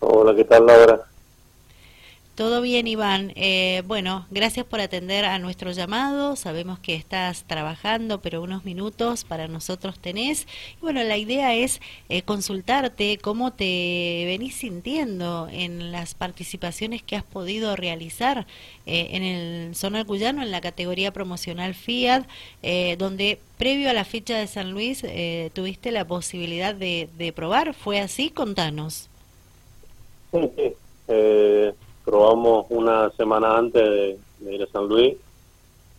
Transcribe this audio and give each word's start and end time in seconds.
Hola, 0.00 0.34
¿qué 0.34 0.44
tal 0.44 0.66
Laura? 0.66 1.11
Todo 2.34 2.62
bien, 2.62 2.86
Iván. 2.86 3.34
Eh, 3.36 3.82
bueno, 3.86 4.26
gracias 4.30 4.64
por 4.64 4.80
atender 4.80 5.26
a 5.26 5.38
nuestro 5.38 5.70
llamado. 5.72 6.34
Sabemos 6.34 6.78
que 6.78 6.94
estás 6.94 7.44
trabajando, 7.44 8.22
pero 8.22 8.40
unos 8.40 8.64
minutos 8.64 9.24
para 9.24 9.48
nosotros 9.48 9.98
tenés. 9.98 10.46
Y 10.78 10.80
bueno, 10.80 11.04
la 11.04 11.18
idea 11.18 11.54
es 11.54 11.82
eh, 12.08 12.22
consultarte 12.22 13.18
cómo 13.18 13.52
te 13.52 14.24
venís 14.26 14.54
sintiendo 14.54 15.46
en 15.52 15.92
las 15.92 16.14
participaciones 16.14 17.02
que 17.02 17.16
has 17.16 17.22
podido 17.22 17.76
realizar 17.76 18.46
eh, 18.86 19.08
en 19.10 19.22
el 19.24 19.76
Zonal 19.76 20.06
Cuyano, 20.06 20.40
en 20.42 20.50
la 20.50 20.62
categoría 20.62 21.12
promocional 21.12 21.74
Fiat, 21.74 22.24
donde 22.96 23.40
previo 23.58 23.90
a 23.90 23.92
la 23.92 24.06
fecha 24.06 24.38
de 24.38 24.46
San 24.46 24.70
Luis 24.70 25.04
tuviste 25.52 25.90
la 25.90 26.06
posibilidad 26.06 26.74
de, 26.74 27.10
de, 27.18 27.32
probar. 27.34 27.74
¿Fue 27.74 28.00
así? 28.00 28.30
Contanos. 28.30 29.10
Sí, 30.32 30.50
sí 31.06 31.81
probamos 32.04 32.66
una 32.70 33.10
semana 33.10 33.56
antes 33.56 33.82
de, 33.82 34.54
ir 34.54 34.62
a 34.62 34.66
San 34.66 34.88
Luis. 34.88 35.14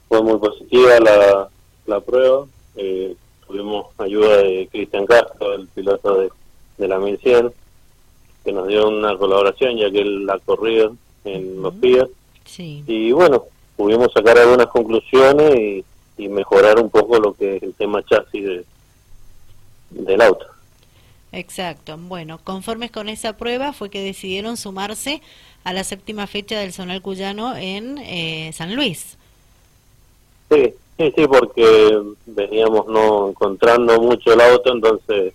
Fue 0.08 0.22
muy 0.22 0.38
positiva 0.38 1.00
la, 1.00 1.50
la 1.86 2.00
prueba. 2.02 2.46
Eh, 2.76 3.16
tuvimos 3.48 3.88
ayuda 3.98 4.38
de 4.38 4.68
Cristian 4.72 5.06
Castro, 5.06 5.54
el 5.54 5.68
piloto 5.68 6.16
de, 6.16 6.30
de 6.78 6.88
la 6.88 7.00
1100, 7.00 7.52
que 8.44 8.52
nos 8.52 8.68
dio 8.68 8.88
una 8.88 9.18
colaboración 9.18 9.78
ya 9.78 9.92
que 9.92 10.02
él 10.02 10.26
la 10.26 10.40
corrido 10.40 10.96
en 11.24 11.62
los 11.62 11.80
días. 11.80 12.08
Sí. 12.46 12.84
Y 12.88 13.12
bueno, 13.12 13.46
pudimos 13.76 14.12
sacar 14.14 14.38
algunas 14.38 14.68
conclusiones 14.68 15.56
y, 15.56 15.86
y 16.18 16.30
mejorar 16.30 16.80
un 16.80 16.90
poco 16.90 17.20
lo 17.20 17.34
que 17.34 17.58
es 17.58 17.64
el 17.64 17.74
tema 17.74 18.04
chasis 18.04 18.44
de, 18.44 18.66
del 19.90 20.22
auto. 20.22 20.46
Exacto. 21.32 21.98
Bueno, 21.98 22.40
conformes 22.44 22.92
con 22.92 23.10
esa 23.10 23.34
prueba 23.34 23.74
fue 23.74 23.90
que 23.90 24.04
decidieron 24.04 24.56
sumarse 24.56 25.22
a 25.63 25.73
la 25.73 25.84
séptima 25.84 26.27
fecha 26.27 26.59
del 26.59 26.73
Zonal 26.73 27.02
Cuyano 27.02 27.56
en 27.56 27.97
eh, 28.00 28.52
San 28.53 28.75
Luis. 28.75 29.17
Sí, 30.50 30.73
sí, 30.97 31.14
sí, 31.16 31.28
porque 31.28 32.02
veníamos 32.25 32.88
no 32.88 33.30
encontrando 33.30 34.00
mucho 34.02 34.33
el 34.33 34.42
auto, 34.42 34.72
entonces 34.73 35.33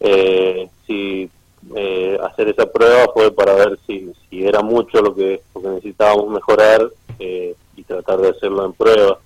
eh, 0.00 0.68
si 0.86 1.30
eh, 1.76 2.18
hacer 2.22 2.48
esa 2.48 2.66
prueba 2.66 3.08
fue 3.14 3.30
para 3.30 3.54
ver 3.54 3.78
si, 3.86 4.12
si 4.28 4.44
era 4.44 4.62
mucho 4.62 5.00
lo 5.00 5.14
que, 5.14 5.40
lo 5.54 5.62
que 5.62 5.68
necesitábamos 5.68 6.28
mejorar 6.28 6.90
eh, 7.18 7.54
y 7.76 7.84
tratar 7.84 8.18
de 8.20 8.30
hacerlo 8.30 8.66
en 8.66 8.72
prueba 8.72 9.18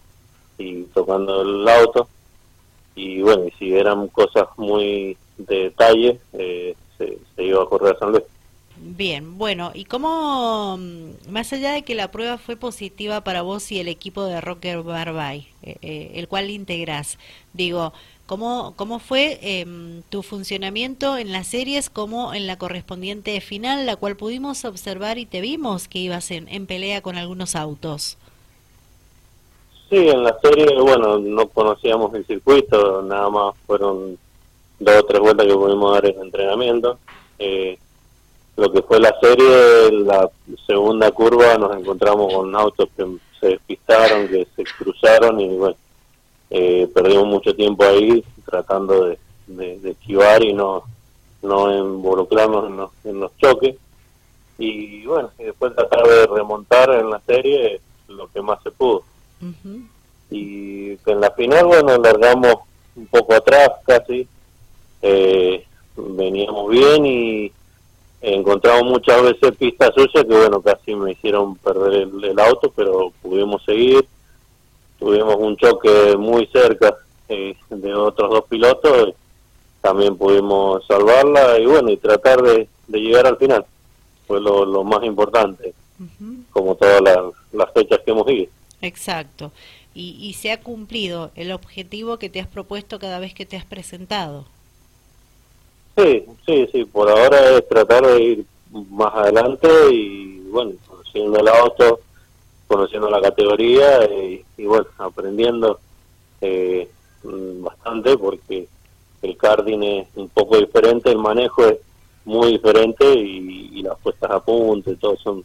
y 0.58 0.82
tocando 0.84 1.42
el 1.42 1.68
auto. 1.68 2.08
Y 2.94 3.20
bueno, 3.22 3.44
y 3.46 3.50
si 3.58 3.74
eran 3.74 4.08
cosas 4.08 4.48
muy 4.56 5.16
de 5.36 5.64
detalle, 5.64 6.18
se, 6.32 6.76
se 6.98 7.42
iba 7.42 7.62
a 7.62 7.66
correr 7.66 7.94
a 7.94 7.98
San 7.98 8.12
Luis. 8.12 8.24
Bien, 8.88 9.36
bueno, 9.36 9.72
¿y 9.74 9.84
cómo, 9.84 10.76
mm, 10.78 11.28
más 11.30 11.52
allá 11.52 11.72
de 11.72 11.82
que 11.82 11.96
la 11.96 12.12
prueba 12.12 12.38
fue 12.38 12.54
positiva 12.54 13.22
para 13.22 13.42
vos 13.42 13.72
y 13.72 13.80
el 13.80 13.88
equipo 13.88 14.22
de 14.24 14.40
Rocker 14.40 14.82
Barbay, 14.82 15.48
eh, 15.62 15.76
eh, 15.82 16.12
el 16.14 16.28
cual 16.28 16.50
integrás, 16.50 17.18
digo, 17.52 17.92
¿cómo, 18.26 18.74
cómo 18.76 19.00
fue 19.00 19.40
em, 19.42 20.02
tu 20.08 20.22
funcionamiento 20.22 21.18
en 21.18 21.32
las 21.32 21.48
series 21.48 21.90
como 21.90 22.32
en 22.32 22.46
la 22.46 22.58
correspondiente 22.58 23.40
final, 23.40 23.86
la 23.86 23.96
cual 23.96 24.16
pudimos 24.16 24.64
observar 24.64 25.18
y 25.18 25.26
te 25.26 25.40
vimos 25.40 25.88
que 25.88 25.98
ibas 25.98 26.30
en, 26.30 26.46
en 26.48 26.66
pelea 26.66 27.00
con 27.02 27.16
algunos 27.16 27.56
autos? 27.56 28.16
Sí, 29.90 29.96
en 29.96 30.22
la 30.22 30.38
serie, 30.40 30.80
bueno, 30.80 31.18
no 31.18 31.48
conocíamos 31.48 32.14
el 32.14 32.24
circuito, 32.24 33.02
nada 33.02 33.28
más 33.30 33.54
fueron 33.66 34.16
dos 34.78 34.96
o 34.96 35.06
tres 35.06 35.20
vueltas 35.20 35.44
que 35.44 35.54
pudimos 35.54 35.92
dar 35.92 36.06
en 36.06 36.20
entrenamiento. 36.20 37.00
Eh, 37.40 37.78
lo 38.56 38.72
que 38.72 38.82
fue 38.82 38.98
la 38.98 39.14
serie, 39.20 39.92
la 40.04 40.30
segunda 40.66 41.10
curva 41.10 41.58
nos 41.58 41.76
encontramos 41.76 42.32
con 42.32 42.54
autos 42.56 42.88
que 42.96 43.06
se 43.38 43.48
despistaron, 43.48 44.28
que 44.28 44.46
se 44.56 44.64
cruzaron 44.64 45.38
y 45.40 45.56
bueno, 45.56 45.76
eh, 46.50 46.88
perdimos 46.94 47.26
mucho 47.26 47.54
tiempo 47.54 47.84
ahí 47.84 48.24
tratando 48.44 49.04
de, 49.04 49.18
esquivar 49.84 50.42
y 50.42 50.52
no, 50.52 50.84
no 51.42 51.76
involucrarnos 51.76 52.66
en 52.66 52.76
los, 52.76 52.90
en 53.04 53.20
los 53.20 53.36
choques. 53.36 53.76
Y 54.58 55.04
bueno, 55.04 55.30
y 55.38 55.44
después 55.44 55.74
tratar 55.74 56.02
de 56.06 56.26
remontar 56.26 56.90
en 56.90 57.10
la 57.10 57.20
serie 57.20 57.80
lo 58.08 58.30
que 58.32 58.40
más 58.40 58.62
se 58.62 58.70
pudo. 58.70 59.04
Y 60.30 60.92
en 60.92 61.20
la 61.20 61.30
final, 61.32 61.66
bueno, 61.66 61.98
largamos 61.98 62.56
un 62.96 63.06
poco 63.06 63.34
atrás 63.34 63.68
casi, 63.84 64.26
eh, 65.02 65.64
veníamos 65.96 66.70
bien 66.70 67.06
y 67.06 67.52
encontramos 68.34 68.84
muchas 68.84 69.22
veces 69.22 69.56
pistas 69.56 69.90
sucias 69.94 70.24
que 70.24 70.34
bueno 70.36 70.60
casi 70.60 70.94
me 70.94 71.12
hicieron 71.12 71.56
perder 71.56 72.08
el, 72.22 72.40
auto 72.40 72.72
pero 72.74 73.12
pudimos 73.22 73.64
seguir. 73.64 74.06
Tuvimos 74.98 75.36
un 75.36 75.56
choque 75.56 76.16
muy 76.16 76.46
cerca 76.46 76.96
eh, 77.28 77.54
de 77.70 77.94
otros 77.94 78.30
dos 78.30 78.44
pilotos 78.48 79.14
también 79.86 80.16
pudimos 80.16 80.84
salvarla 80.84 81.60
y 81.60 81.66
bueno 81.66 81.92
y 81.92 81.96
tratar 81.96 82.42
de, 82.42 82.68
llegar 82.88 83.24
al 83.24 83.36
final. 83.36 83.64
Fue 84.26 84.40
lo, 84.40 84.82
más 84.82 85.04
importante 85.04 85.74
como 86.50 86.74
todas 86.74 87.00
las, 87.52 87.72
fechas 87.72 88.00
que 88.04 88.10
hemos 88.10 88.28
ido. 88.28 88.50
Exacto. 88.82 89.52
Y, 89.94 90.16
y 90.20 90.32
se 90.32 90.50
ha 90.50 90.60
cumplido 90.60 91.30
el 91.36 91.52
objetivo 91.52 92.18
que 92.18 92.28
te 92.28 92.40
has 92.40 92.48
propuesto 92.48 92.98
cada 92.98 93.20
vez 93.20 93.32
que 93.32 93.46
te 93.46 93.56
has 93.56 93.64
presentado 93.64 94.44
Sí, 95.96 96.24
sí, 96.44 96.68
sí, 96.72 96.84
por 96.84 97.08
ahora 97.08 97.56
es 97.56 97.66
tratar 97.68 98.06
de 98.06 98.22
ir 98.22 98.44
más 98.90 99.14
adelante 99.14 99.68
y 99.90 100.40
bueno, 100.50 100.72
conociendo 100.86 101.40
el 101.40 101.48
auto, 101.48 102.00
conociendo 102.66 103.08
la 103.08 103.22
categoría 103.22 104.04
y, 104.04 104.64
bueno, 104.64 104.86
aprendiendo 104.98 105.80
eh, 106.42 106.88
bastante 107.22 108.16
porque 108.18 108.68
el 109.22 109.36
karting 109.38 109.82
es 109.82 110.08
un 110.16 110.28
poco 110.28 110.58
diferente, 110.58 111.10
el 111.10 111.18
manejo 111.18 111.64
es 111.64 111.78
muy 112.26 112.52
diferente 112.52 113.04
y, 113.14 113.82
las 113.82 113.98
puestas 114.00 114.30
a 114.32 114.40
punto 114.40 114.90
y 114.90 114.96
todo 114.96 115.16
son, 115.16 115.44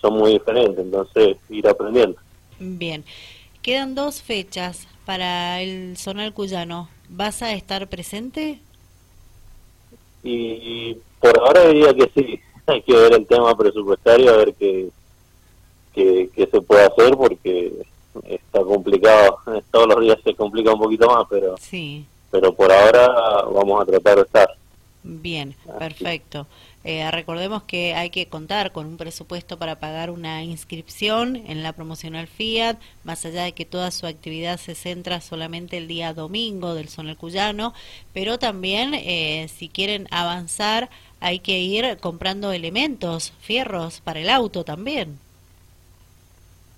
son 0.00 0.14
muy 0.14 0.34
diferentes, 0.34 0.78
entonces 0.78 1.36
ir 1.50 1.66
aprendiendo. 1.66 2.16
Bien, 2.60 3.04
quedan 3.60 3.96
dos 3.96 4.22
fechas 4.22 4.86
para 5.04 5.60
el 5.60 5.96
Zonal 5.96 6.32
Cuyano. 6.32 6.88
¿Vas 7.08 7.42
a 7.42 7.52
estar 7.54 7.88
presente? 7.88 8.60
Y 10.22 10.96
por 11.20 11.38
ahora 11.38 11.66
diría 11.66 11.94
que 11.94 12.10
sí, 12.14 12.40
hay 12.66 12.82
que 12.82 12.94
ver 12.94 13.14
el 13.14 13.26
tema 13.26 13.56
presupuestario, 13.56 14.32
a 14.32 14.36
ver 14.36 14.54
qué, 14.54 14.88
qué, 15.94 16.48
se 16.50 16.60
puede 16.60 16.84
hacer, 16.84 17.16
porque 17.16 17.72
está 18.24 18.62
complicado, 18.62 19.38
todos 19.70 19.88
los 19.88 20.00
días 20.00 20.18
se 20.24 20.34
complica 20.34 20.72
un 20.72 20.80
poquito 20.80 21.08
más, 21.08 21.26
pero, 21.28 21.56
sí. 21.58 22.04
pero 22.30 22.52
por 22.52 22.72
ahora 22.72 23.08
vamos 23.52 23.82
a 23.82 23.86
tratar 23.86 24.16
de 24.16 24.22
estar. 24.22 24.48
Bien, 25.04 25.56
perfecto. 25.80 26.46
Eh, 26.84 27.10
recordemos 27.10 27.64
que 27.64 27.94
hay 27.94 28.10
que 28.10 28.26
contar 28.26 28.70
con 28.72 28.86
un 28.86 28.96
presupuesto 28.96 29.58
para 29.58 29.80
pagar 29.80 30.10
una 30.10 30.44
inscripción 30.44 31.36
en 31.36 31.64
la 31.64 31.72
promocional 31.72 32.28
Fiat, 32.28 32.76
más 33.02 33.24
allá 33.24 33.42
de 33.42 33.52
que 33.52 33.64
toda 33.64 33.90
su 33.90 34.06
actividad 34.06 34.58
se 34.58 34.76
centra 34.76 35.20
solamente 35.20 35.76
el 35.78 35.88
día 35.88 36.14
domingo 36.14 36.74
del 36.74 36.88
Zonal 36.88 37.16
Cuyano, 37.16 37.74
pero 38.12 38.38
también 38.38 38.94
eh, 38.94 39.48
si 39.52 39.68
quieren 39.68 40.06
avanzar 40.10 40.88
hay 41.20 41.40
que 41.40 41.58
ir 41.60 41.98
comprando 41.98 42.52
elementos, 42.52 43.32
fierros 43.40 44.00
para 44.00 44.20
el 44.20 44.28
auto 44.28 44.64
también. 44.64 45.18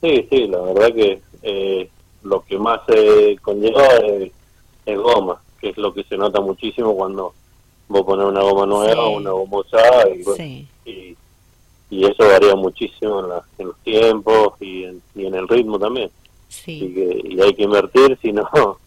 Sí, 0.02 0.26
sí, 0.30 0.46
la 0.48 0.60
verdad 0.60 0.94
que 0.94 1.22
eh, 1.42 1.90
lo 2.22 2.42
que 2.44 2.58
más 2.58 2.80
se 2.86 3.38
conlleva 3.40 3.86
es, 3.86 4.32
es 4.84 4.98
goma, 4.98 5.42
que 5.60 5.70
es 5.70 5.78
lo 5.78 5.94
que 5.94 6.04
se 6.04 6.18
nota 6.18 6.42
muchísimo 6.42 6.94
cuando 6.94 7.32
vos 7.94 8.04
poner 8.04 8.26
una 8.26 8.42
goma 8.42 8.66
nueva, 8.66 9.08
una 9.08 9.30
goma 9.30 9.58
usada 9.58 10.08
y, 10.84 11.16
y, 11.90 12.04
eso 12.04 12.26
varía 12.26 12.56
muchísimo 12.56 13.20
en, 13.20 13.66
los 13.66 13.76
tiempos 13.84 14.54
y 14.60 14.82
en, 14.82 15.00
y 15.14 15.26
en 15.26 15.34
el 15.36 15.46
ritmo 15.46 15.78
también. 15.78 16.10
Sí. 16.48 17.22
y 17.24 17.40
hay 17.40 17.54
que 17.54 17.62
invertir, 17.62 18.18
si 18.20 18.32
no, 18.32 18.48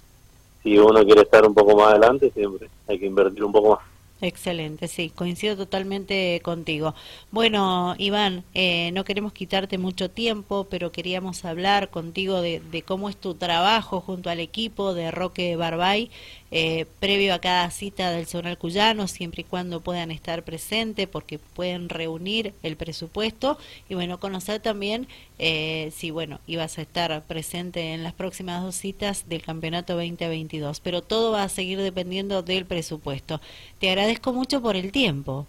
si 0.64 0.78
uno 0.78 1.04
quiere 1.06 1.22
estar 1.22 1.46
un 1.46 1.54
poco 1.54 1.78
más 1.78 1.92
adelante, 1.92 2.32
siempre 2.32 2.70
hay 2.88 3.00
que 3.00 3.06
invertir 3.06 3.44
un 3.44 3.52
poco 3.54 3.76
más. 3.76 3.80
Excelente, 4.20 4.88
sí, 4.88 5.12
coincido 5.12 5.56
totalmente 5.56 6.42
contigo. 6.44 6.96
Bueno, 7.30 7.94
Iván, 8.00 8.44
eh, 8.56 8.90
no 8.94 9.04
queremos 9.06 9.32
quitarte 9.32 9.78
mucho 9.78 10.10
tiempo, 10.10 10.66
pero 10.72 10.92
queríamos 10.92 11.46
hablar 11.46 11.92
contigo 11.92 12.42
de, 12.42 12.60
de, 12.60 12.82
cómo 12.82 13.10
es 13.10 13.18
tu 13.18 13.36
trabajo 13.36 14.02
junto 14.02 14.32
al 14.32 14.40
equipo 14.40 14.96
de 14.96 15.12
Roque 15.12 15.56
Barbay 15.56 16.10
eh, 16.50 16.86
previo 17.02 17.34
a 17.34 17.40
cada 17.40 17.70
cita 17.72 18.10
del 18.10 18.26
Zonal 18.26 18.58
Cuyano, 18.58 19.08
siempre 19.10 19.42
y 19.42 19.44
cuando 19.44 19.82
puedan 19.82 20.12
estar 20.12 20.44
presentes, 20.44 21.06
porque 21.08 21.40
pueden 21.40 21.90
reunir 21.90 22.54
el 22.64 22.78
presupuesto 22.78 23.58
y 23.90 23.96
bueno, 23.96 24.20
conocer 24.20 24.62
también 24.62 25.08
eh, 25.40 25.92
si 25.96 26.10
bueno, 26.12 26.40
ibas 26.48 26.78
a 26.78 26.82
estar 26.82 27.22
presente 27.24 27.94
en 27.94 28.04
las 28.04 28.14
próximas 28.14 28.64
dos 28.64 28.76
citas 28.76 29.30
del 29.30 29.44
Campeonato 29.44 29.94
2022, 29.94 30.80
pero 30.80 31.02
todo 31.02 31.32
va 31.32 31.44
a 31.44 31.50
seguir 31.50 31.80
dependiendo 31.82 32.42
del 32.42 32.66
presupuesto. 32.66 33.40
Te 33.80 33.90
agradezco 33.90 34.34
mucho 34.34 34.62
por 34.62 34.76
el 34.76 34.92
tiempo. 34.92 35.46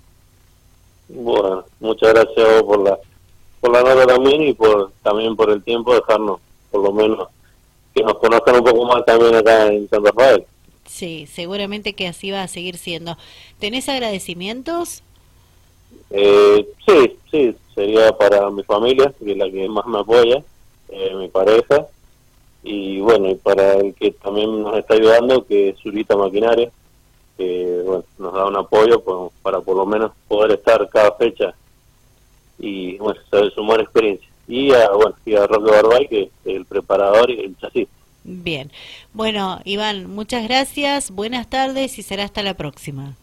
Bueno, 1.08 1.64
muchas 1.80 2.12
gracias 2.12 2.62
por 2.62 2.82
la 2.82 2.98
por 3.60 3.72
la 3.72 3.82
nota 3.82 4.06
también 4.06 4.42
y 4.42 4.52
por 4.52 4.92
también 5.02 5.34
por 5.34 5.50
el 5.50 5.62
tiempo 5.62 5.94
dejarnos, 5.94 6.40
por 6.70 6.82
lo 6.82 6.92
menos, 6.92 7.28
que 7.94 8.02
nos 8.02 8.18
conozcan 8.18 8.56
un 8.56 8.64
poco 8.64 8.84
más 8.84 9.04
también 9.04 9.34
acá 9.34 9.66
en 9.66 9.88
San 9.88 10.04
Rafael. 10.04 10.44
Sí, 10.84 11.26
seguramente 11.26 11.94
que 11.94 12.08
así 12.08 12.30
va 12.30 12.42
a 12.42 12.48
seguir 12.48 12.76
siendo. 12.76 13.16
¿Tenés 13.58 13.88
agradecimientos? 13.88 15.02
Eh, 16.10 16.66
sí, 16.86 17.16
sí, 17.30 17.56
sería 17.78 18.10
para 18.10 18.50
mi 18.50 18.64
familia, 18.64 19.12
que 19.16 19.30
es 19.30 19.38
la 19.38 19.48
que 19.48 19.68
más 19.68 19.86
me 19.86 20.00
apoya, 20.00 20.42
eh, 20.88 21.14
mi 21.14 21.28
pareja, 21.28 21.86
y 22.64 22.98
bueno, 22.98 23.30
y 23.30 23.36
para 23.36 23.74
el 23.74 23.94
que 23.94 24.10
también 24.10 24.62
nos 24.62 24.76
está 24.76 24.94
ayudando, 24.94 25.46
que 25.46 25.68
es 25.68 25.78
Zurita 25.78 26.16
Maquinaria, 26.16 26.70
que 27.36 27.82
bueno, 27.86 28.04
nos 28.18 28.34
da 28.34 28.46
un 28.46 28.56
apoyo 28.56 29.00
pues, 29.00 29.32
para 29.42 29.60
por 29.60 29.76
lo 29.76 29.86
menos 29.86 30.10
poder 30.26 30.58
estar 30.58 30.88
cada 30.88 31.12
fecha 31.12 31.54
y 32.58 32.98
bueno, 32.98 33.20
sumar 33.54 33.80
experiencia. 33.80 34.28
Y 34.48 34.72
a, 34.72 34.90
bueno, 34.90 35.14
y 35.24 35.36
a 35.36 35.46
Roque 35.46 35.70
Barbay, 35.70 36.08
que 36.08 36.22
es 36.22 36.30
el 36.44 36.64
preparador 36.64 37.30
y 37.30 37.40
el 37.40 37.56
chasis. 37.58 37.86
Bien. 38.24 38.72
Bueno, 39.12 39.60
Iván, 39.64 40.10
muchas 40.10 40.42
gracias, 40.42 41.12
buenas 41.12 41.48
tardes 41.48 41.96
y 41.98 42.02
será 42.02 42.24
hasta 42.24 42.42
la 42.42 42.54
próxima. 42.54 43.14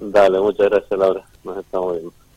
Dale, 0.00 0.40
muchas 0.40 0.68
gracias 0.68 0.98
Laura, 0.98 1.24
nos 1.44 1.58
estamos 1.58 1.92
viendo. 1.92 2.27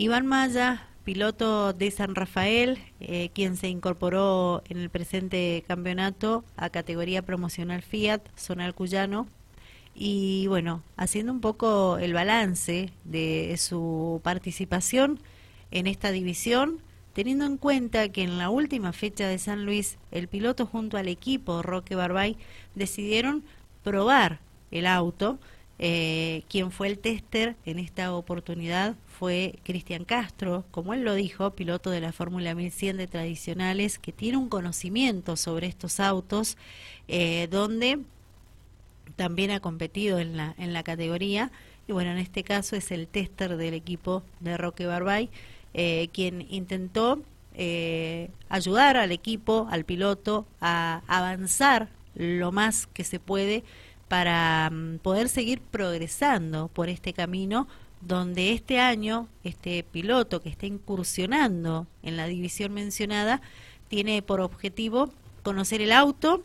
Iván 0.00 0.28
Maya, 0.28 0.86
piloto 1.02 1.72
de 1.72 1.90
San 1.90 2.14
Rafael, 2.14 2.78
eh, 3.00 3.30
quien 3.34 3.56
se 3.56 3.66
incorporó 3.66 4.62
en 4.68 4.78
el 4.78 4.90
presente 4.90 5.64
campeonato 5.66 6.44
a 6.56 6.70
categoría 6.70 7.22
promocional 7.22 7.82
Fiat, 7.82 8.20
Zonal 8.38 8.76
Cuyano, 8.76 9.26
y 9.96 10.46
bueno, 10.46 10.84
haciendo 10.96 11.32
un 11.32 11.40
poco 11.40 11.98
el 11.98 12.12
balance 12.12 12.92
de 13.02 13.56
su 13.58 14.20
participación 14.22 15.18
en 15.72 15.88
esta 15.88 16.12
división, 16.12 16.78
teniendo 17.12 17.44
en 17.44 17.56
cuenta 17.56 18.08
que 18.10 18.22
en 18.22 18.38
la 18.38 18.50
última 18.50 18.92
fecha 18.92 19.26
de 19.26 19.38
San 19.38 19.66
Luis, 19.66 19.98
el 20.12 20.28
piloto 20.28 20.64
junto 20.64 20.96
al 20.96 21.08
equipo 21.08 21.60
Roque 21.60 21.96
Barbay 21.96 22.36
decidieron 22.76 23.42
probar 23.82 24.38
el 24.70 24.86
auto. 24.86 25.40
Eh, 25.80 26.42
quien 26.48 26.72
fue 26.72 26.88
el 26.88 26.98
tester 26.98 27.54
en 27.64 27.78
esta 27.78 28.12
oportunidad 28.12 28.96
fue 29.18 29.60
Cristian 29.62 30.04
Castro, 30.04 30.64
como 30.70 30.92
él 30.92 31.04
lo 31.04 31.14
dijo, 31.14 31.50
piloto 31.52 31.90
de 31.90 32.00
la 32.00 32.12
Fórmula 32.12 32.54
1100 32.54 32.96
de 32.96 33.06
tradicionales, 33.06 33.98
que 33.98 34.12
tiene 34.12 34.38
un 34.38 34.48
conocimiento 34.48 35.36
sobre 35.36 35.68
estos 35.68 36.00
autos, 36.00 36.56
eh, 37.06 37.46
donde 37.50 38.00
también 39.16 39.50
ha 39.50 39.60
competido 39.60 40.18
en 40.18 40.36
la, 40.36 40.54
en 40.58 40.72
la 40.72 40.82
categoría. 40.82 41.50
Y 41.86 41.92
bueno, 41.92 42.10
en 42.10 42.18
este 42.18 42.42
caso 42.42 42.76
es 42.76 42.90
el 42.90 43.06
tester 43.06 43.56
del 43.56 43.74
equipo 43.74 44.22
de 44.40 44.56
Roque 44.56 44.86
Barbay, 44.86 45.30
eh, 45.74 46.08
quien 46.12 46.46
intentó 46.50 47.22
eh, 47.54 48.30
ayudar 48.48 48.96
al 48.96 49.10
equipo, 49.10 49.66
al 49.70 49.84
piloto, 49.84 50.46
a 50.60 51.02
avanzar 51.06 51.88
lo 52.14 52.52
más 52.52 52.86
que 52.86 53.04
se 53.04 53.20
puede 53.20 53.64
para 54.08 54.70
mm, 54.70 54.98
poder 54.98 55.28
seguir 55.28 55.60
progresando 55.60 56.68
por 56.68 56.88
este 56.88 57.12
camino 57.12 57.68
donde 58.00 58.52
este 58.52 58.78
año 58.80 59.28
este 59.44 59.82
piloto 59.82 60.40
que 60.40 60.48
está 60.48 60.66
incursionando 60.66 61.86
en 62.02 62.16
la 62.16 62.26
división 62.26 62.72
mencionada 62.72 63.40
tiene 63.88 64.22
por 64.22 64.40
objetivo 64.40 65.10
conocer 65.42 65.80
el 65.80 65.92
auto, 65.92 66.42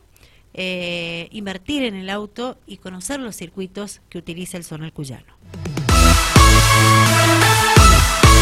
eh, 0.53 1.27
invertir 1.31 1.83
en 1.83 1.95
el 1.95 2.09
auto 2.09 2.57
y 2.65 2.77
conocer 2.77 3.19
los 3.19 3.35
circuitos 3.35 4.01
que 4.09 4.17
utiliza 4.17 4.57
el 4.57 4.63
Zonal 4.63 4.93
Cuyano. 4.93 5.42